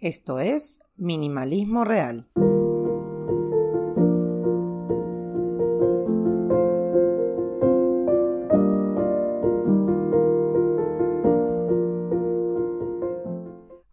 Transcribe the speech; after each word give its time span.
Esto 0.00 0.40
es 0.40 0.82
Minimalismo 0.96 1.84
Real. 1.84 2.28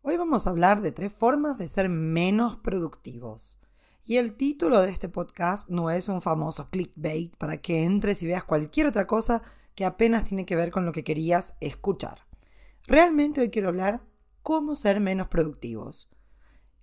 Hoy 0.02 0.18
vamos 0.18 0.48
a 0.48 0.50
hablar 0.50 0.82
de 0.82 0.92
tres 0.92 1.14
formas 1.14 1.60
de 1.60 1.68
ser 1.68 1.88
menos 1.88 2.58
productivos. 2.58 3.62
Y 4.04 4.18
el 4.18 4.36
título 4.36 4.82
de 4.82 4.90
este 4.90 5.08
podcast 5.08 5.70
no 5.70 5.92
es 5.92 6.10
un 6.10 6.24
famoso 6.24 6.70
clickbait 6.72 7.38
para 7.38 7.58
que 7.58 7.84
entres 7.84 8.24
y 8.24 8.28
veas 8.28 8.44
cualquier 8.44 8.88
otra 8.88 9.06
cosa 9.06 9.44
que 9.76 9.86
apenas 9.86 10.26
tiene 10.26 10.48
que 10.48 10.56
ver 10.56 10.72
con 10.72 10.86
lo 10.86 10.94
que 10.94 11.04
querías 11.04 11.56
escuchar. 11.62 12.26
Realmente 12.88 13.40
hoy 13.40 13.52
quiero 13.52 13.70
hablar 13.70 14.02
cómo 14.44 14.76
ser 14.76 15.00
menos 15.00 15.28
productivos. 15.28 16.10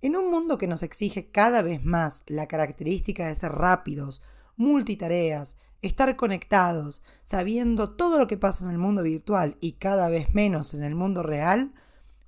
En 0.01 0.15
un 0.15 0.31
mundo 0.31 0.57
que 0.57 0.67
nos 0.67 0.83
exige 0.83 1.29
cada 1.29 1.61
vez 1.61 1.83
más 1.83 2.23
la 2.27 2.47
característica 2.47 3.27
de 3.27 3.35
ser 3.35 3.51
rápidos, 3.51 4.21
multitareas, 4.55 5.57
estar 5.81 6.15
conectados, 6.15 7.03
sabiendo 7.21 7.91
todo 7.91 8.17
lo 8.17 8.27
que 8.27 8.37
pasa 8.37 8.65
en 8.65 8.71
el 8.71 8.77
mundo 8.77 9.03
virtual 9.03 9.57
y 9.61 9.73
cada 9.73 10.09
vez 10.09 10.33
menos 10.33 10.73
en 10.73 10.83
el 10.83 10.95
mundo 10.95 11.23
real, 11.23 11.73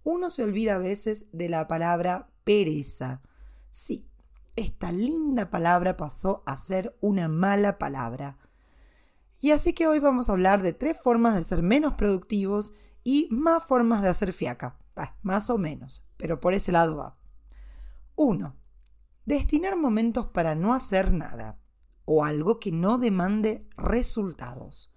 uno 0.03 0.29
se 0.29 0.43
olvida 0.43 0.75
a 0.75 0.79
veces 0.79 1.25
de 1.31 1.49
la 1.49 1.67
palabra 1.67 2.29
pereza. 2.43 3.21
Sí, 3.69 4.07
esta 4.55 4.91
linda 4.91 5.49
palabra 5.49 5.95
pasó 5.97 6.43
a 6.45 6.57
ser 6.57 6.97
una 7.01 7.27
mala 7.27 7.77
palabra. 7.77 8.37
Y 9.39 9.51
así 9.51 9.73
que 9.73 9.87
hoy 9.87 9.99
vamos 9.99 10.29
a 10.29 10.33
hablar 10.33 10.61
de 10.61 10.73
tres 10.73 10.97
formas 11.01 11.35
de 11.35 11.43
ser 11.43 11.63
menos 11.63 11.95
productivos 11.95 12.73
y 13.03 13.27
más 13.31 13.63
formas 13.63 14.01
de 14.01 14.09
hacer 14.09 14.33
fiaca. 14.33 14.77
Más 15.21 15.49
o 15.49 15.57
menos, 15.57 16.05
pero 16.17 16.39
por 16.39 16.53
ese 16.53 16.71
lado 16.71 16.95
va. 16.95 17.17
1. 18.15 18.55
Destinar 19.25 19.77
momentos 19.77 20.27
para 20.27 20.55
no 20.55 20.73
hacer 20.73 21.11
nada 21.11 21.59
o 22.05 22.25
algo 22.25 22.59
que 22.59 22.71
no 22.71 22.97
demande 22.97 23.67
resultados. 23.77 24.93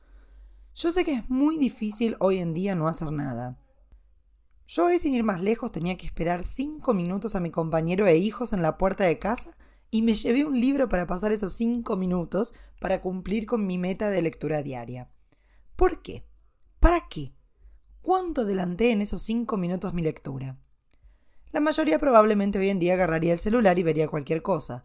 Yo 0.75 0.91
sé 0.91 1.05
que 1.05 1.12
es 1.12 1.31
muy 1.31 1.59
difícil 1.59 2.17
hoy 2.19 2.39
en 2.39 2.55
día 2.55 2.75
no 2.75 2.89
hacer 2.89 3.12
nada. 3.12 3.59
Yo 4.67 4.87
hoy 4.87 4.98
sin 4.98 5.15
ir 5.15 5.23
más 5.23 5.43
lejos 5.43 5.70
tenía 5.70 5.97
que 5.97 6.06
esperar 6.06 6.43
5 6.43 6.95
minutos 6.95 7.37
a 7.37 7.41
mi 7.41 7.50
compañero 7.50 8.06
e 8.06 8.17
hijos 8.17 8.53
en 8.53 8.62
la 8.62 8.78
puerta 8.78 9.05
de 9.05 9.19
casa 9.19 9.56
y 9.91 10.03
me 10.03 10.15
llevé 10.15 10.45
un 10.45 10.59
libro 10.61 10.89
para 10.89 11.06
pasar 11.06 11.31
esos 11.33 11.53
5 11.53 11.97
minutos 11.97 12.55
para 12.81 13.00
cumplir 13.00 13.47
con 13.47 13.67
mi 13.67 13.78
meta 13.78 14.11
de 14.11 14.23
lectura 14.23 14.62
diaria. 14.62 15.11
¿Por 15.77 16.03
qué? 16.03 16.27
¿Para 16.81 17.09
qué? 17.09 17.34
¿Cuánto 18.05 18.42
adelanté 18.42 18.92
en 18.92 19.00
esos 19.00 19.22
5 19.22 19.56
minutos 19.56 19.94
mi 19.94 20.02
lectura? 20.02 20.58
La 21.52 21.60
mayoría 21.60 21.98
probablemente 21.98 22.58
hoy 22.58 22.69
en 22.69 22.78
día 22.78 22.92
agarraría 22.92 23.33
el 23.33 23.38
celular 23.38 23.78
y 23.78 23.83
vería 23.83 24.08
cualquier 24.08 24.42
cosa, 24.42 24.84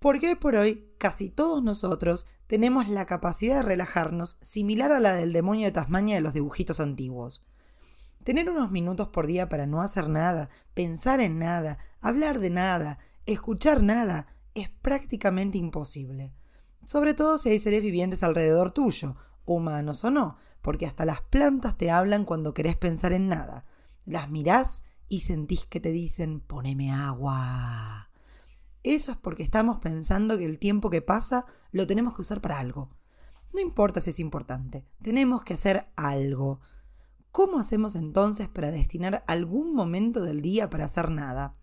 porque 0.00 0.30
hoy 0.30 0.34
por 0.34 0.56
hoy 0.56 0.90
casi 0.98 1.30
todos 1.30 1.62
nosotros 1.62 2.26
tenemos 2.48 2.88
la 2.88 3.06
capacidad 3.06 3.58
de 3.58 3.62
relajarnos 3.62 4.38
similar 4.40 4.90
a 4.90 4.98
la 4.98 5.12
del 5.12 5.32
demonio 5.32 5.66
de 5.66 5.70
Tasmania 5.70 6.16
de 6.16 6.22
los 6.22 6.34
dibujitos 6.34 6.80
antiguos. 6.80 7.46
Tener 8.24 8.50
unos 8.50 8.72
minutos 8.72 9.10
por 9.10 9.28
día 9.28 9.48
para 9.48 9.66
no 9.68 9.80
hacer 9.80 10.08
nada, 10.08 10.48
pensar 10.74 11.20
en 11.20 11.38
nada, 11.38 11.78
hablar 12.00 12.40
de 12.40 12.50
nada, 12.50 12.98
escuchar 13.26 13.84
nada, 13.84 14.26
es 14.54 14.70
prácticamente 14.70 15.56
imposible. 15.56 16.32
Sobre 16.84 17.14
todo 17.14 17.38
si 17.38 17.50
hay 17.50 17.60
seres 17.60 17.82
vivientes 17.82 18.24
alrededor 18.24 18.72
tuyo, 18.72 19.14
humanos 19.44 20.02
o 20.02 20.10
no, 20.10 20.36
porque 20.66 20.84
hasta 20.84 21.04
las 21.04 21.20
plantas 21.20 21.78
te 21.78 21.92
hablan 21.92 22.24
cuando 22.24 22.52
querés 22.52 22.76
pensar 22.76 23.12
en 23.12 23.28
nada. 23.28 23.64
Las 24.04 24.28
mirás 24.28 24.82
y 25.08 25.20
sentís 25.20 25.64
que 25.64 25.78
te 25.78 25.92
dicen 25.92 26.40
poneme 26.40 26.90
agua. 26.90 28.10
Eso 28.82 29.12
es 29.12 29.16
porque 29.16 29.44
estamos 29.44 29.78
pensando 29.78 30.36
que 30.36 30.44
el 30.44 30.58
tiempo 30.58 30.90
que 30.90 31.02
pasa 31.02 31.46
lo 31.70 31.86
tenemos 31.86 32.14
que 32.14 32.22
usar 32.22 32.40
para 32.40 32.58
algo. 32.58 32.90
No 33.54 33.60
importa 33.60 34.00
si 34.00 34.10
es 34.10 34.18
importante, 34.18 34.84
tenemos 35.00 35.44
que 35.44 35.54
hacer 35.54 35.86
algo. 35.94 36.58
¿Cómo 37.30 37.60
hacemos 37.60 37.94
entonces 37.94 38.48
para 38.48 38.72
destinar 38.72 39.22
algún 39.28 39.72
momento 39.72 40.20
del 40.24 40.40
día 40.40 40.68
para 40.68 40.86
hacer 40.86 41.12
nada? 41.12 41.54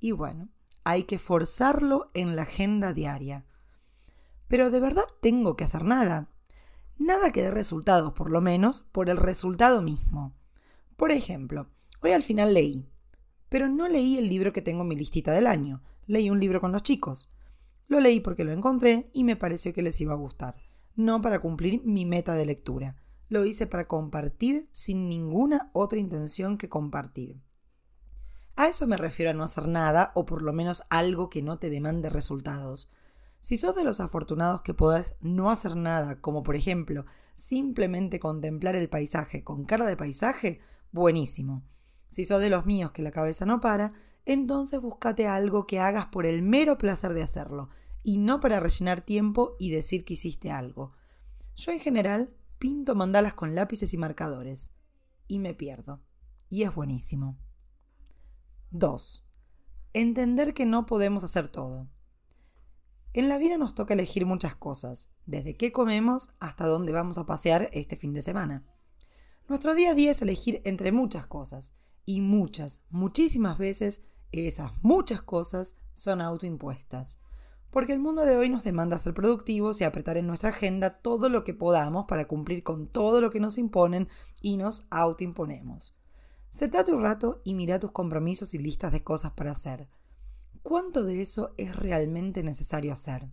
Y 0.00 0.10
bueno, 0.10 0.48
hay 0.82 1.04
que 1.04 1.20
forzarlo 1.20 2.10
en 2.14 2.34
la 2.34 2.42
agenda 2.42 2.92
diaria. 2.92 3.46
Pero 4.48 4.72
de 4.72 4.80
verdad 4.80 5.06
tengo 5.20 5.54
que 5.54 5.62
hacer 5.62 5.84
nada. 5.84 6.32
Nada 6.98 7.30
que 7.30 7.42
dé 7.42 7.50
resultados, 7.50 8.12
por 8.12 8.30
lo 8.30 8.40
menos, 8.40 8.82
por 8.82 9.08
el 9.08 9.16
resultado 9.16 9.80
mismo. 9.82 10.34
Por 10.96 11.12
ejemplo, 11.12 11.70
hoy 12.00 12.10
al 12.10 12.24
final 12.24 12.54
leí, 12.54 12.88
pero 13.48 13.68
no 13.68 13.88
leí 13.88 14.18
el 14.18 14.28
libro 14.28 14.52
que 14.52 14.62
tengo 14.62 14.82
en 14.82 14.88
mi 14.88 14.96
listita 14.96 15.32
del 15.32 15.46
año, 15.46 15.82
leí 16.06 16.28
un 16.28 16.40
libro 16.40 16.60
con 16.60 16.72
los 16.72 16.82
chicos. 16.82 17.32
Lo 17.86 18.00
leí 18.00 18.20
porque 18.20 18.44
lo 18.44 18.52
encontré 18.52 19.10
y 19.14 19.24
me 19.24 19.36
pareció 19.36 19.72
que 19.72 19.82
les 19.82 20.00
iba 20.00 20.12
a 20.12 20.16
gustar, 20.16 20.56
no 20.96 21.22
para 21.22 21.38
cumplir 21.38 21.82
mi 21.84 22.04
meta 22.04 22.34
de 22.34 22.46
lectura. 22.46 22.96
Lo 23.28 23.44
hice 23.44 23.66
para 23.66 23.86
compartir 23.86 24.68
sin 24.72 25.08
ninguna 25.08 25.70
otra 25.72 25.98
intención 25.98 26.58
que 26.58 26.68
compartir. 26.68 27.40
A 28.56 28.66
eso 28.66 28.88
me 28.88 28.96
refiero 28.96 29.30
a 29.30 29.34
no 29.34 29.44
hacer 29.44 29.68
nada 29.68 30.10
o 30.16 30.26
por 30.26 30.42
lo 30.42 30.52
menos 30.52 30.82
algo 30.90 31.30
que 31.30 31.42
no 31.42 31.60
te 31.60 31.70
demande 31.70 32.10
resultados. 32.10 32.90
Si 33.40 33.56
sos 33.56 33.76
de 33.76 33.84
los 33.84 34.00
afortunados 34.00 34.62
que 34.62 34.74
podés 34.74 35.16
no 35.20 35.50
hacer 35.50 35.76
nada, 35.76 36.20
como 36.20 36.42
por 36.42 36.56
ejemplo 36.56 37.04
simplemente 37.34 38.18
contemplar 38.18 38.74
el 38.74 38.88
paisaje 38.88 39.44
con 39.44 39.64
cara 39.64 39.86
de 39.86 39.96
paisaje, 39.96 40.60
buenísimo. 40.90 41.64
Si 42.08 42.24
sos 42.24 42.40
de 42.40 42.50
los 42.50 42.66
míos 42.66 42.90
que 42.90 43.02
la 43.02 43.12
cabeza 43.12 43.46
no 43.46 43.60
para, 43.60 43.92
entonces 44.24 44.80
búscate 44.80 45.26
algo 45.26 45.66
que 45.66 45.78
hagas 45.78 46.06
por 46.06 46.26
el 46.26 46.42
mero 46.42 46.78
placer 46.78 47.14
de 47.14 47.22
hacerlo, 47.22 47.70
y 48.02 48.16
no 48.18 48.40
para 48.40 48.60
rellenar 48.60 49.02
tiempo 49.02 49.56
y 49.58 49.70
decir 49.70 50.04
que 50.04 50.14
hiciste 50.14 50.50
algo. 50.50 50.92
Yo 51.54 51.72
en 51.72 51.80
general 51.80 52.34
pinto 52.58 52.94
mandalas 52.94 53.34
con 53.34 53.54
lápices 53.54 53.94
y 53.94 53.98
marcadores, 53.98 54.74
y 55.28 55.38
me 55.38 55.54
pierdo. 55.54 56.02
Y 56.50 56.62
es 56.62 56.74
buenísimo. 56.74 57.38
2. 58.70 59.28
Entender 59.92 60.54
que 60.54 60.66
no 60.66 60.86
podemos 60.86 61.24
hacer 61.24 61.48
todo. 61.48 61.88
En 63.18 63.28
la 63.28 63.36
vida 63.38 63.58
nos 63.58 63.74
toca 63.74 63.94
elegir 63.94 64.26
muchas 64.26 64.54
cosas, 64.54 65.10
desde 65.26 65.56
qué 65.56 65.72
comemos 65.72 66.30
hasta 66.38 66.68
dónde 66.68 66.92
vamos 66.92 67.18
a 67.18 67.26
pasear 67.26 67.68
este 67.72 67.96
fin 67.96 68.14
de 68.14 68.22
semana. 68.22 68.64
Nuestro 69.48 69.74
día 69.74 69.90
a 69.90 69.94
día 69.94 70.12
es 70.12 70.22
elegir 70.22 70.62
entre 70.64 70.92
muchas 70.92 71.26
cosas, 71.26 71.72
y 72.06 72.20
muchas, 72.20 72.82
muchísimas 72.90 73.58
veces 73.58 74.02
esas 74.30 74.70
muchas 74.82 75.20
cosas 75.20 75.74
son 75.94 76.20
autoimpuestas, 76.20 77.18
porque 77.70 77.92
el 77.92 77.98
mundo 77.98 78.24
de 78.24 78.36
hoy 78.36 78.50
nos 78.50 78.62
demanda 78.62 78.96
ser 78.98 79.14
productivos 79.14 79.80
y 79.80 79.84
apretar 79.84 80.16
en 80.16 80.28
nuestra 80.28 80.50
agenda 80.50 81.00
todo 81.00 81.28
lo 81.28 81.42
que 81.42 81.54
podamos 81.54 82.06
para 82.06 82.28
cumplir 82.28 82.62
con 82.62 82.86
todo 82.86 83.20
lo 83.20 83.32
que 83.32 83.40
nos 83.40 83.58
imponen 83.58 84.08
y 84.40 84.58
nos 84.58 84.86
autoimponemos. 84.90 85.96
Sentate 86.50 86.92
un 86.92 87.02
rato 87.02 87.42
y 87.42 87.54
mira 87.54 87.80
tus 87.80 87.90
compromisos 87.90 88.54
y 88.54 88.58
listas 88.58 88.92
de 88.92 89.02
cosas 89.02 89.32
para 89.32 89.50
hacer. 89.50 89.88
¿Cuánto 90.62 91.04
de 91.04 91.20
eso 91.20 91.54
es 91.56 91.74
realmente 91.74 92.42
necesario 92.42 92.92
hacer? 92.92 93.30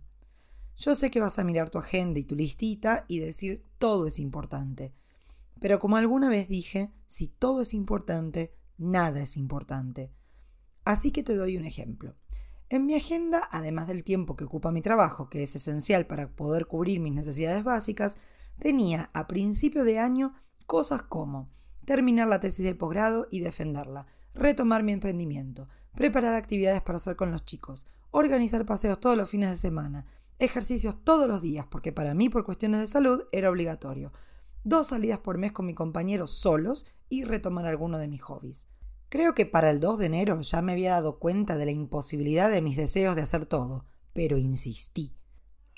Yo 0.76 0.94
sé 0.94 1.10
que 1.10 1.20
vas 1.20 1.38
a 1.38 1.44
mirar 1.44 1.70
tu 1.70 1.78
agenda 1.78 2.18
y 2.18 2.24
tu 2.24 2.34
listita 2.34 3.04
y 3.08 3.18
decir 3.18 3.64
todo 3.78 4.06
es 4.06 4.18
importante. 4.18 4.94
Pero 5.58 5.78
como 5.78 5.96
alguna 5.96 6.28
vez 6.28 6.48
dije, 6.48 6.92
si 7.06 7.28
todo 7.28 7.62
es 7.62 7.72
importante, 7.72 8.54
nada 8.76 9.22
es 9.22 9.36
importante. 9.36 10.12
Así 10.84 11.10
que 11.10 11.22
te 11.22 11.34
doy 11.34 11.56
un 11.56 11.64
ejemplo. 11.64 12.14
En 12.68 12.84
mi 12.84 12.94
agenda, 12.94 13.48
además 13.50 13.86
del 13.86 14.04
tiempo 14.04 14.36
que 14.36 14.44
ocupa 14.44 14.72
mi 14.72 14.82
trabajo, 14.82 15.30
que 15.30 15.42
es 15.42 15.56
esencial 15.56 16.06
para 16.06 16.34
poder 16.34 16.66
cubrir 16.66 17.00
mis 17.00 17.14
necesidades 17.14 17.64
básicas, 17.64 18.18
tenía 18.58 19.10
a 19.14 19.26
principio 19.26 19.84
de 19.84 19.98
año 19.98 20.34
cosas 20.66 21.02
como 21.02 21.48
terminar 21.84 22.28
la 22.28 22.40
tesis 22.40 22.64
de 22.64 22.74
posgrado 22.74 23.28
y 23.30 23.40
defenderla, 23.40 24.06
retomar 24.36 24.82
mi 24.82 24.92
emprendimiento, 24.92 25.68
preparar 25.94 26.34
actividades 26.34 26.82
para 26.82 26.96
hacer 26.96 27.16
con 27.16 27.32
los 27.32 27.44
chicos, 27.44 27.86
organizar 28.10 28.64
paseos 28.64 29.00
todos 29.00 29.16
los 29.16 29.28
fines 29.28 29.50
de 29.50 29.56
semana, 29.56 30.06
ejercicios 30.38 31.02
todos 31.02 31.26
los 31.26 31.42
días, 31.42 31.66
porque 31.70 31.92
para 31.92 32.14
mí 32.14 32.28
por 32.28 32.44
cuestiones 32.44 32.80
de 32.80 32.86
salud 32.86 33.24
era 33.32 33.50
obligatorio, 33.50 34.12
dos 34.62 34.88
salidas 34.88 35.18
por 35.18 35.38
mes 35.38 35.52
con 35.52 35.66
mi 35.66 35.74
compañero 35.74 36.26
solos 36.26 36.86
y 37.08 37.24
retomar 37.24 37.66
alguno 37.66 37.98
de 37.98 38.08
mis 38.08 38.22
hobbies. 38.22 38.68
Creo 39.08 39.34
que 39.34 39.46
para 39.46 39.70
el 39.70 39.80
2 39.80 39.98
de 39.98 40.06
enero 40.06 40.40
ya 40.40 40.60
me 40.62 40.72
había 40.72 40.92
dado 40.92 41.18
cuenta 41.18 41.56
de 41.56 41.64
la 41.64 41.70
imposibilidad 41.70 42.50
de 42.50 42.60
mis 42.60 42.76
deseos 42.76 43.14
de 43.14 43.22
hacer 43.22 43.46
todo, 43.46 43.84
pero 44.12 44.36
insistí. 44.36 45.14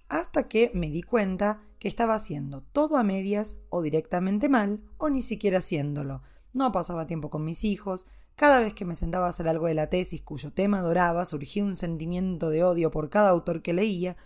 Hasta 0.08 0.48
que 0.48 0.70
me 0.74 0.90
di 0.90 1.02
cuenta 1.02 1.60
que 1.78 1.88
estaba 1.88 2.14
haciendo 2.14 2.62
todo 2.72 2.96
a 2.96 3.02
medias 3.02 3.58
o 3.68 3.82
directamente 3.82 4.48
mal 4.48 4.82
o 4.96 5.10
ni 5.10 5.20
siquiera 5.20 5.58
haciéndolo. 5.58 6.22
No 6.54 6.72
pasaba 6.72 7.06
tiempo 7.06 7.28
con 7.28 7.44
mis 7.44 7.64
hijos, 7.64 8.06
cada 8.38 8.60
vez 8.60 8.72
que 8.72 8.84
me 8.84 8.94
sentaba 8.94 9.26
a 9.26 9.30
hacer 9.30 9.48
algo 9.48 9.66
de 9.66 9.74
la 9.74 9.90
tesis 9.90 10.22
cuyo 10.22 10.52
tema 10.52 10.78
adoraba, 10.78 11.24
surgía 11.24 11.64
un 11.64 11.74
sentimiento 11.74 12.50
de 12.50 12.62
odio 12.62 12.92
por 12.92 13.10
cada 13.10 13.30
autor 13.30 13.62
que 13.62 13.72
leía, 13.72 14.16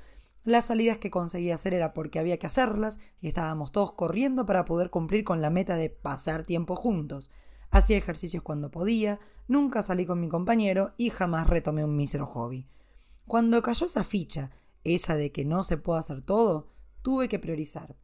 las 0.44 0.66
salidas 0.66 0.98
que 0.98 1.10
conseguía 1.10 1.54
hacer 1.54 1.72
era 1.72 1.94
porque 1.94 2.18
había 2.18 2.38
que 2.38 2.46
hacerlas 2.46 3.00
y 3.22 3.28
estábamos 3.28 3.72
todos 3.72 3.92
corriendo 3.92 4.44
para 4.44 4.66
poder 4.66 4.90
cumplir 4.90 5.24
con 5.24 5.40
la 5.40 5.48
meta 5.48 5.76
de 5.76 5.88
pasar 5.88 6.44
tiempo 6.44 6.76
juntos. 6.76 7.30
hacía 7.70 7.96
ejercicios 7.96 8.42
cuando 8.42 8.70
podía, 8.70 9.18
nunca 9.48 9.82
salí 9.82 10.04
con 10.04 10.20
mi 10.20 10.28
compañero 10.28 10.92
y 10.98 11.08
jamás 11.08 11.48
retomé 11.48 11.82
un 11.82 11.96
mísero 11.96 12.26
hobby. 12.26 12.68
Cuando 13.26 13.62
cayó 13.62 13.86
esa 13.86 14.04
ficha, 14.04 14.50
esa 14.84 15.16
de 15.16 15.32
que 15.32 15.46
no 15.46 15.64
se 15.64 15.78
puede 15.78 16.00
hacer 16.00 16.20
todo, 16.20 16.68
tuve 17.00 17.28
que 17.28 17.38
priorizar. 17.38 17.96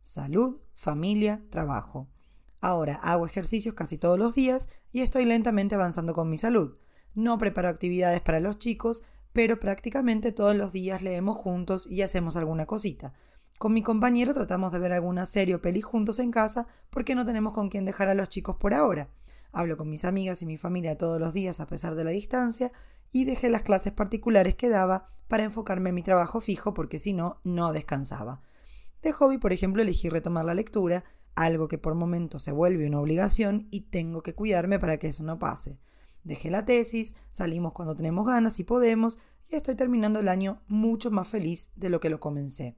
Salud, 0.00 0.56
familia, 0.74 1.44
trabajo. 1.50 2.08
Ahora 2.62 2.94
hago 3.02 3.26
ejercicios 3.26 3.74
casi 3.74 3.98
todos 3.98 4.20
los 4.20 4.36
días 4.36 4.68
y 4.92 5.00
estoy 5.00 5.24
lentamente 5.24 5.74
avanzando 5.74 6.14
con 6.14 6.30
mi 6.30 6.38
salud. 6.38 6.76
No 7.12 7.36
preparo 7.36 7.68
actividades 7.68 8.20
para 8.20 8.38
los 8.38 8.58
chicos, 8.58 9.02
pero 9.32 9.58
prácticamente 9.58 10.30
todos 10.30 10.56
los 10.56 10.72
días 10.72 11.02
leemos 11.02 11.36
juntos 11.36 11.88
y 11.90 12.02
hacemos 12.02 12.36
alguna 12.36 12.64
cosita. 12.66 13.14
Con 13.58 13.74
mi 13.74 13.82
compañero 13.82 14.32
tratamos 14.32 14.72
de 14.72 14.78
ver 14.78 14.92
alguna 14.92 15.26
serie 15.26 15.56
o 15.56 15.60
peli 15.60 15.80
juntos 15.80 16.20
en 16.20 16.30
casa 16.30 16.68
porque 16.90 17.16
no 17.16 17.24
tenemos 17.24 17.52
con 17.52 17.68
quién 17.68 17.84
dejar 17.84 18.08
a 18.08 18.14
los 18.14 18.28
chicos 18.28 18.56
por 18.56 18.74
ahora. 18.74 19.08
Hablo 19.50 19.76
con 19.76 19.90
mis 19.90 20.04
amigas 20.04 20.40
y 20.40 20.46
mi 20.46 20.56
familia 20.56 20.96
todos 20.96 21.18
los 21.20 21.34
días 21.34 21.58
a 21.58 21.66
pesar 21.66 21.96
de 21.96 22.04
la 22.04 22.12
distancia 22.12 22.70
y 23.10 23.24
dejé 23.24 23.50
las 23.50 23.62
clases 23.62 23.92
particulares 23.92 24.54
que 24.54 24.68
daba 24.68 25.08
para 25.26 25.42
enfocarme 25.42 25.88
en 25.88 25.96
mi 25.96 26.02
trabajo 26.04 26.40
fijo 26.40 26.74
porque 26.74 27.00
si 27.00 27.12
no, 27.12 27.40
no 27.42 27.72
descansaba. 27.72 28.40
De 29.02 29.10
hobby, 29.10 29.38
por 29.38 29.52
ejemplo, 29.52 29.82
elegí 29.82 30.08
retomar 30.08 30.44
la 30.44 30.54
lectura, 30.54 31.02
algo 31.34 31.68
que 31.68 31.78
por 31.78 31.94
momentos 31.94 32.42
se 32.42 32.52
vuelve 32.52 32.86
una 32.86 33.00
obligación 33.00 33.68
y 33.70 33.82
tengo 33.82 34.22
que 34.22 34.34
cuidarme 34.34 34.78
para 34.78 34.98
que 34.98 35.08
eso 35.08 35.24
no 35.24 35.38
pase. 35.38 35.78
Dejé 36.24 36.50
la 36.50 36.64
tesis, 36.64 37.14
salimos 37.30 37.72
cuando 37.72 37.94
tenemos 37.94 38.26
ganas 38.26 38.60
y 38.60 38.64
podemos, 38.64 39.18
y 39.48 39.56
estoy 39.56 39.74
terminando 39.74 40.20
el 40.20 40.28
año 40.28 40.62
mucho 40.68 41.10
más 41.10 41.28
feliz 41.28 41.70
de 41.74 41.88
lo 41.88 42.00
que 42.00 42.10
lo 42.10 42.20
comencé. 42.20 42.76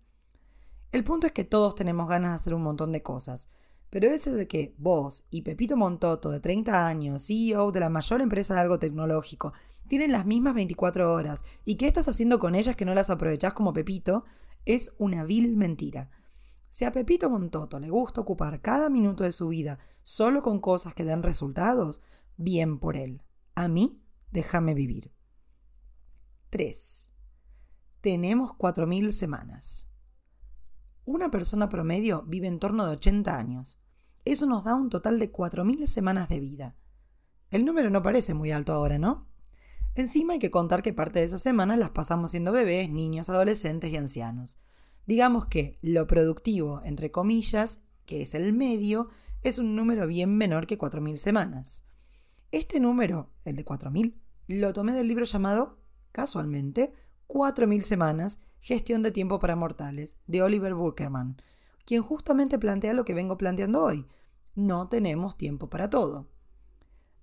El 0.92 1.04
punto 1.04 1.26
es 1.26 1.32
que 1.32 1.44
todos 1.44 1.74
tenemos 1.74 2.08
ganas 2.08 2.30
de 2.30 2.34
hacer 2.36 2.54
un 2.54 2.62
montón 2.62 2.92
de 2.92 3.02
cosas, 3.02 3.50
pero 3.90 4.08
ese 4.08 4.32
de 4.32 4.48
que 4.48 4.74
vos 4.78 5.26
y 5.30 5.42
Pepito 5.42 5.76
Montoto, 5.76 6.30
de 6.30 6.40
30 6.40 6.86
años, 6.86 7.26
CEO 7.26 7.70
de 7.70 7.80
la 7.80 7.90
mayor 7.90 8.20
empresa 8.20 8.54
de 8.54 8.60
algo 8.60 8.78
tecnológico, 8.78 9.52
tienen 9.88 10.12
las 10.12 10.26
mismas 10.26 10.54
24 10.54 11.12
horas 11.12 11.44
y 11.64 11.76
qué 11.76 11.86
estás 11.86 12.08
haciendo 12.08 12.38
con 12.38 12.54
ellas 12.54 12.76
que 12.76 12.84
no 12.84 12.94
las 12.94 13.10
aprovechás 13.10 13.52
como 13.52 13.72
Pepito, 13.72 14.24
es 14.64 14.94
una 14.98 15.24
vil 15.24 15.56
mentira. 15.56 16.10
Si 16.74 16.84
a 16.84 16.90
Pepito 16.90 17.30
Montoto 17.30 17.78
le 17.78 17.88
gusta 17.88 18.20
ocupar 18.20 18.60
cada 18.60 18.90
minuto 18.90 19.22
de 19.22 19.30
su 19.30 19.46
vida 19.46 19.78
solo 20.02 20.42
con 20.42 20.58
cosas 20.58 20.92
que 20.92 21.04
den 21.04 21.22
resultados, 21.22 22.02
bien 22.36 22.80
por 22.80 22.96
él. 22.96 23.22
A 23.54 23.68
mí, 23.68 24.02
déjame 24.32 24.74
vivir. 24.74 25.12
3. 26.50 27.12
Tenemos 28.00 28.50
4.000 28.58 29.12
semanas. 29.12 29.88
Una 31.04 31.30
persona 31.30 31.68
promedio 31.68 32.24
vive 32.26 32.48
en 32.48 32.58
torno 32.58 32.84
de 32.84 32.94
80 32.94 33.38
años. 33.38 33.80
Eso 34.24 34.46
nos 34.46 34.64
da 34.64 34.74
un 34.74 34.88
total 34.88 35.20
de 35.20 35.32
4.000 35.32 35.86
semanas 35.86 36.28
de 36.28 36.40
vida. 36.40 36.74
El 37.52 37.64
número 37.64 37.88
no 37.88 38.02
parece 38.02 38.34
muy 38.34 38.50
alto 38.50 38.72
ahora, 38.72 38.98
¿no? 38.98 39.28
Encima 39.94 40.32
hay 40.32 40.40
que 40.40 40.50
contar 40.50 40.82
que 40.82 40.92
parte 40.92 41.20
de 41.20 41.26
esas 41.26 41.40
semanas 41.40 41.78
las 41.78 41.90
pasamos 41.90 42.32
siendo 42.32 42.50
bebés, 42.50 42.90
niños, 42.90 43.28
adolescentes 43.28 43.92
y 43.92 43.96
ancianos. 43.96 44.60
Digamos 45.06 45.46
que 45.46 45.78
lo 45.82 46.06
productivo, 46.06 46.80
entre 46.84 47.10
comillas, 47.10 47.82
que 48.06 48.22
es 48.22 48.34
el 48.34 48.52
medio, 48.52 49.08
es 49.42 49.58
un 49.58 49.76
número 49.76 50.06
bien 50.06 50.36
menor 50.36 50.66
que 50.66 50.78
4.000 50.78 51.16
semanas. 51.16 51.84
Este 52.50 52.80
número, 52.80 53.30
el 53.44 53.56
de 53.56 53.64
4.000, 53.64 54.14
lo 54.46 54.72
tomé 54.72 54.92
del 54.92 55.08
libro 55.08 55.24
llamado, 55.24 55.78
casualmente, 56.12 56.92
4.000 57.28 57.82
semanas, 57.82 58.40
Gestión 58.60 59.02
de 59.02 59.10
Tiempo 59.10 59.38
para 59.38 59.56
Mortales, 59.56 60.16
de 60.26 60.42
Oliver 60.42 60.74
Burkerman, 60.74 61.36
quien 61.84 62.02
justamente 62.02 62.58
plantea 62.58 62.94
lo 62.94 63.04
que 63.04 63.12
vengo 63.12 63.36
planteando 63.36 63.82
hoy. 63.82 64.06
No 64.54 64.88
tenemos 64.88 65.36
tiempo 65.36 65.68
para 65.68 65.90
todo. 65.90 66.28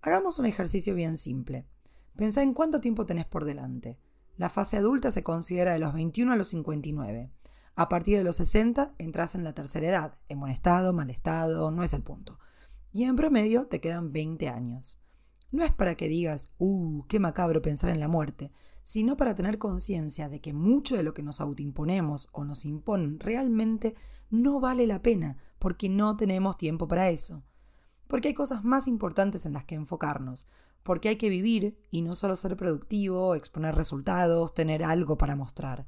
Hagamos 0.01 0.37
un 0.37 0.45
ejercicio 0.45 0.93
bien 0.93 1.17
simple. 1.17 1.65
Pensá 2.15 2.43
en 2.43 2.53
cuánto 2.53 2.81
tiempo 2.81 3.05
tenés 3.05 3.25
por 3.25 3.45
delante. 3.45 3.97
La 4.37 4.49
fase 4.49 4.77
adulta 4.77 5.11
se 5.11 5.23
considera 5.23 5.73
de 5.73 5.79
los 5.79 5.93
21 5.93 6.33
a 6.33 6.35
los 6.35 6.47
59. 6.49 7.31
A 7.81 7.89
partir 7.89 8.15
de 8.15 8.23
los 8.23 8.35
60 8.35 8.93
entras 8.99 9.33
en 9.33 9.43
la 9.43 9.53
tercera 9.53 9.87
edad, 9.87 10.17
en 10.29 10.39
buen 10.39 10.51
estado, 10.51 10.93
mal 10.93 11.09
estado, 11.09 11.71
no 11.71 11.81
es 11.81 11.95
el 11.95 12.03
punto. 12.03 12.37
Y 12.93 13.05
en 13.05 13.15
promedio 13.15 13.65
te 13.65 13.81
quedan 13.81 14.13
20 14.13 14.49
años. 14.49 15.01
No 15.49 15.63
es 15.63 15.73
para 15.73 15.95
que 15.95 16.07
digas, 16.07 16.51
uh, 16.59 17.03
qué 17.07 17.19
macabro 17.19 17.63
pensar 17.63 17.89
en 17.89 17.99
la 17.99 18.07
muerte, 18.07 18.51
sino 18.83 19.17
para 19.17 19.33
tener 19.33 19.57
conciencia 19.57 20.29
de 20.29 20.41
que 20.41 20.53
mucho 20.53 20.95
de 20.95 21.01
lo 21.01 21.15
que 21.15 21.23
nos 21.23 21.41
autoimponemos 21.41 22.29
o 22.33 22.45
nos 22.45 22.65
imponen 22.65 23.19
realmente 23.19 23.95
no 24.29 24.59
vale 24.59 24.85
la 24.85 25.01
pena, 25.01 25.37
porque 25.57 25.89
no 25.89 26.15
tenemos 26.17 26.59
tiempo 26.59 26.87
para 26.87 27.09
eso. 27.09 27.41
Porque 28.05 28.27
hay 28.27 28.35
cosas 28.35 28.63
más 28.63 28.87
importantes 28.87 29.47
en 29.47 29.53
las 29.53 29.65
que 29.65 29.73
enfocarnos, 29.73 30.47
porque 30.83 31.09
hay 31.09 31.15
que 31.15 31.29
vivir 31.29 31.83
y 31.89 32.03
no 32.03 32.13
solo 32.13 32.35
ser 32.35 32.55
productivo, 32.57 33.33
exponer 33.33 33.73
resultados, 33.73 34.53
tener 34.53 34.83
algo 34.83 35.17
para 35.17 35.35
mostrar. 35.35 35.87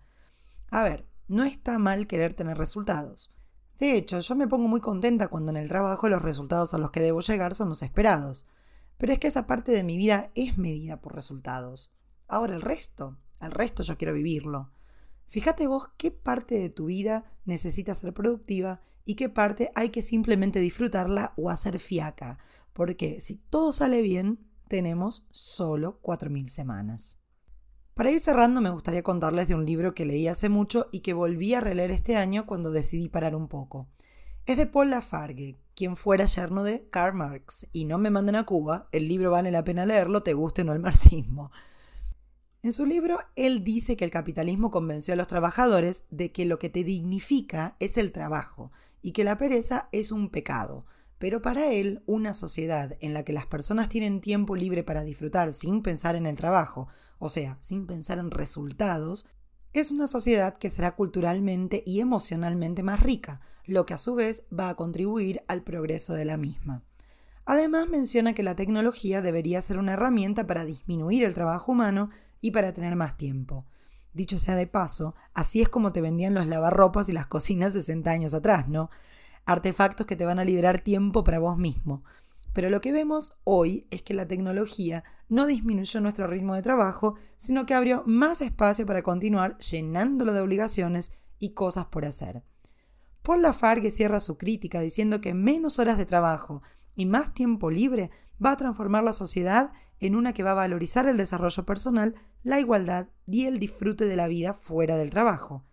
A 0.72 0.82
ver, 0.82 1.13
no 1.34 1.44
está 1.44 1.80
mal 1.80 2.06
querer 2.06 2.34
tener 2.34 2.58
resultados. 2.58 3.36
De 3.80 3.98
hecho, 3.98 4.20
yo 4.20 4.36
me 4.36 4.48
pongo 4.48 4.68
muy 4.68 4.80
contenta 4.80 5.30
cuando 5.30 5.52
en 5.52 5.58
el 5.58 5.68
trabajo 5.68 6.08
los 6.08 6.22
resultados 6.22 6.74
a 6.74 6.78
los 6.78 6.92
que 6.92 7.02
debo 7.02 7.22
llegar 7.22 7.56
son 7.56 7.70
los 7.70 7.82
esperados. 7.82 8.46
Pero 8.98 9.14
es 9.14 9.20
que 9.20 9.28
esa 9.28 9.48
parte 9.48 9.72
de 9.72 9.84
mi 9.84 9.98
vida 9.98 10.30
es 10.36 10.60
medida 10.60 11.02
por 11.02 11.16
resultados. 11.16 11.92
Ahora 12.28 12.54
el 12.54 12.62
resto, 12.62 13.18
el 13.42 13.52
resto 13.52 13.82
yo 13.82 13.98
quiero 13.98 14.14
vivirlo. 14.14 14.72
Fíjate 15.26 15.66
vos 15.66 15.90
qué 15.98 16.12
parte 16.12 16.60
de 16.60 16.70
tu 16.70 16.86
vida 16.86 17.26
necesita 17.46 17.96
ser 17.96 18.14
productiva 18.14 18.82
y 19.04 19.16
qué 19.16 19.28
parte 19.28 19.72
hay 19.74 19.90
que 19.90 20.04
simplemente 20.04 20.60
disfrutarla 20.60 21.34
o 21.36 21.50
hacer 21.50 21.80
fiaca. 21.80 22.38
Porque 22.74 23.20
si 23.20 23.38
todo 23.38 23.72
sale 23.72 24.04
bien, 24.04 24.40
tenemos 24.68 25.28
solo 25.32 26.00
4.000 26.04 26.48
semanas. 26.48 27.23
Para 27.94 28.10
ir 28.10 28.20
cerrando, 28.20 28.60
me 28.60 28.72
gustaría 28.72 29.04
contarles 29.04 29.48
de 29.48 29.54
un 29.54 29.68
libro 29.68 29.94
que 29.94 30.06
leí 30.06 30.28
hace 30.28 30.50
mucho 30.50 30.88
y 30.92 31.02
que 31.02 31.14
volví 31.14 31.54
a 31.54 31.60
releer 31.60 31.92
este 31.92 32.16
año 32.16 32.48
cuando 32.48 32.72
decidí 32.72 33.08
parar 33.08 33.36
un 33.36 33.48
poco. 33.48 33.88
Es 34.48 34.58
de 34.58 34.66
Paul 34.66 34.90
Lafargue, 34.90 35.60
quien 35.76 35.96
fuera 35.96 36.26
yerno 36.26 36.64
de 36.64 36.90
Karl 36.90 37.16
Marx, 37.16 37.68
y 37.72 37.86
no 37.86 38.00
me 38.00 38.10
manden 38.10 38.36
a 38.36 38.48
Cuba, 38.48 38.90
el 38.92 39.08
libro 39.08 39.30
vale 39.30 39.52
la 39.52 39.64
pena 39.64 39.86
leerlo, 39.86 40.24
te 40.24 40.34
guste 40.34 40.64
o 40.64 40.66
no 40.66 40.74
el 40.74 40.80
marxismo. 40.80 41.52
En 42.64 42.74
su 42.74 42.88
libro, 42.88 43.20
él 43.36 43.64
dice 43.64 43.96
que 43.96 44.06
el 44.06 44.12
capitalismo 44.12 44.72
convenció 44.72 45.14
a 45.14 45.18
los 45.18 45.28
trabajadores 45.28 46.06
de 46.10 46.32
que 46.32 46.46
lo 46.46 46.58
que 46.58 46.70
te 46.70 46.84
dignifica 46.84 47.76
es 47.80 48.00
el 48.00 48.12
trabajo 48.12 48.72
y 49.04 49.12
que 49.12 49.24
la 49.24 49.38
pereza 49.38 49.90
es 49.92 50.12
un 50.12 50.30
pecado, 50.30 50.88
pero 51.20 51.42
para 51.42 51.72
él, 51.72 52.04
una 52.06 52.34
sociedad 52.34 52.98
en 53.00 53.14
la 53.14 53.24
que 53.24 53.34
las 53.34 53.46
personas 53.46 53.90
tienen 53.90 54.22
tiempo 54.22 54.56
libre 54.56 54.84
para 54.84 55.04
disfrutar 55.04 55.54
sin 55.54 55.82
pensar 55.82 56.16
en 56.16 56.26
el 56.26 56.36
trabajo, 56.36 56.88
o 57.20 57.30
sea, 57.30 57.58
sin 57.60 57.88
pensar 57.88 58.20
en 58.20 58.32
resultados, 58.32 59.26
es 59.74 59.92
una 59.92 60.08
sociedad 60.08 60.58
que 60.58 60.70
será 60.70 60.96
culturalmente 60.96 61.84
y 61.86 62.00
emocionalmente 62.00 62.84
más 62.84 63.00
rica, 63.00 63.42
lo 63.66 63.86
que 63.86 63.94
a 63.94 63.98
su 63.98 64.16
vez 64.16 64.46
va 64.58 64.70
a 64.70 64.76
contribuir 64.76 65.42
al 65.48 65.64
progreso 65.64 66.14
de 66.14 66.26
la 66.26 66.38
misma. 66.38 66.84
Además 67.46 67.88
menciona 67.88 68.34
que 68.34 68.44
la 68.44 68.56
tecnología 68.56 69.22
debería 69.22 69.62
ser 69.62 69.78
una 69.78 69.94
herramienta 69.94 70.48
para 70.48 70.66
disminuir 70.66 71.24
el 71.24 71.34
trabajo 71.34 71.72
humano 71.72 72.10
y 72.40 72.52
para 72.52 72.74
tener 72.74 72.96
más 72.96 73.18
tiempo. 73.18 73.66
Dicho 74.14 74.38
sea 74.38 74.56
de 74.56 74.68
paso, 74.68 75.16
así 75.34 75.62
es 75.62 75.70
como 75.70 75.92
te 75.92 76.02
vendían 76.02 76.36
los 76.36 76.48
lavarropas 76.48 77.10
y 77.10 77.14
las 77.14 77.28
cocinas 77.28 77.74
60 77.74 78.12
años 78.12 78.34
atrás, 78.34 78.68
¿no? 78.68 78.90
Artefactos 79.46 80.06
que 80.06 80.16
te 80.16 80.26
van 80.26 80.40
a 80.40 80.46
liberar 80.46 80.82
tiempo 80.82 81.24
para 81.24 81.40
vos 81.40 81.58
mismo. 81.58 82.04
Pero 82.54 82.70
lo 82.70 82.82
que 82.82 82.92
vemos 82.92 83.34
hoy 83.44 83.88
es 83.90 84.04
que 84.04 84.14
la 84.14 84.28
tecnología 84.28 85.04
no 85.28 85.48
disminuyó 85.48 86.00
nuestro 86.00 86.28
ritmo 86.28 86.54
de 86.54 86.62
trabajo, 86.62 87.16
sino 87.36 87.66
que 87.66 87.74
abrió 87.74 88.04
más 88.06 88.42
espacio 88.42 88.86
para 88.86 89.02
continuar 89.02 89.58
llenándolo 89.58 90.34
de 90.34 90.42
obligaciones 90.42 91.12
y 91.40 91.54
cosas 91.54 91.88
por 91.88 92.06
hacer. 92.06 92.44
Paul 93.24 93.42
Lafargue 93.42 93.90
cierra 93.90 94.20
su 94.20 94.38
crítica 94.38 94.82
diciendo 94.82 95.22
que 95.22 95.34
menos 95.34 95.80
horas 95.80 95.98
de 95.98 96.06
trabajo 96.06 96.62
y 96.96 97.06
más 97.06 97.34
tiempo 97.34 97.72
libre 97.72 98.12
va 98.44 98.52
a 98.52 98.58
transformar 98.58 99.04
la 99.04 99.14
sociedad 99.14 99.72
en 100.00 100.16
una 100.16 100.34
que 100.34 100.44
va 100.44 100.52
a 100.52 100.56
valorizar 100.56 101.08
el 101.08 101.18
desarrollo 101.18 101.66
personal, 101.66 102.16
la 102.44 102.60
igualdad 102.60 103.08
y 103.26 103.46
el 103.46 103.60
disfrute 103.60 104.06
de 104.06 104.16
la 104.16 104.28
vida 104.28 104.54
fuera 104.54 104.98
del 104.98 105.10
trabajo. 105.10 105.66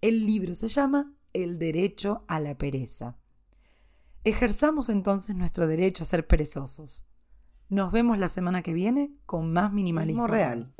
El 0.00 0.26
libro 0.26 0.54
se 0.54 0.68
llama 0.68 1.14
el 1.32 1.58
derecho 1.58 2.24
a 2.28 2.40
la 2.40 2.56
pereza. 2.56 3.16
Ejerzamos 4.24 4.88
entonces 4.88 5.36
nuestro 5.36 5.66
derecho 5.66 6.02
a 6.02 6.06
ser 6.06 6.26
perezosos. 6.26 7.06
Nos 7.68 7.92
vemos 7.92 8.18
la 8.18 8.28
semana 8.28 8.62
que 8.62 8.72
viene 8.72 9.12
con 9.26 9.52
más 9.52 9.72
minimalismo 9.72 10.26
real. 10.26 10.74